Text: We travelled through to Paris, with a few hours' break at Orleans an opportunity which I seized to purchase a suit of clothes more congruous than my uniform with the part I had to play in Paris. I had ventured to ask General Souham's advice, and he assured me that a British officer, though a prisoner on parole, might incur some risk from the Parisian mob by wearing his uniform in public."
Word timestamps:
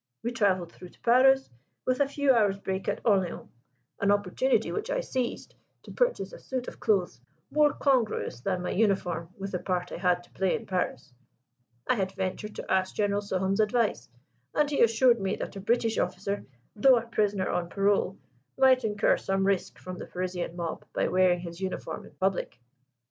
We 0.23 0.31
travelled 0.31 0.71
through 0.71 0.89
to 0.89 0.99
Paris, 1.01 1.47
with 1.85 1.99
a 1.99 2.07
few 2.07 2.33
hours' 2.33 2.57
break 2.57 2.87
at 2.87 3.01
Orleans 3.05 3.47
an 3.99 4.09
opportunity 4.09 4.71
which 4.71 4.89
I 4.89 4.99
seized 4.99 5.53
to 5.83 5.91
purchase 5.91 6.33
a 6.33 6.39
suit 6.39 6.67
of 6.67 6.79
clothes 6.79 7.21
more 7.51 7.71
congruous 7.73 8.41
than 8.41 8.63
my 8.63 8.71
uniform 8.71 9.29
with 9.37 9.51
the 9.51 9.59
part 9.59 9.91
I 9.91 9.97
had 9.97 10.23
to 10.23 10.31
play 10.31 10.55
in 10.55 10.65
Paris. 10.65 11.13
I 11.87 11.93
had 11.93 12.13
ventured 12.13 12.55
to 12.55 12.71
ask 12.71 12.95
General 12.95 13.21
Souham's 13.21 13.59
advice, 13.59 14.09
and 14.55 14.67
he 14.71 14.81
assured 14.81 15.21
me 15.21 15.35
that 15.35 15.55
a 15.55 15.61
British 15.61 15.99
officer, 15.99 16.45
though 16.75 16.97
a 16.97 17.05
prisoner 17.05 17.49
on 17.51 17.69
parole, 17.69 18.17
might 18.57 18.83
incur 18.83 19.17
some 19.17 19.45
risk 19.45 19.77
from 19.77 19.99
the 19.99 20.07
Parisian 20.07 20.55
mob 20.55 20.83
by 20.93 21.09
wearing 21.09 21.41
his 21.41 21.61
uniform 21.61 22.05
in 22.07 22.15
public." 22.19 22.59